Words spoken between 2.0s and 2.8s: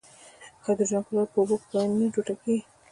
ټوټه کیږي.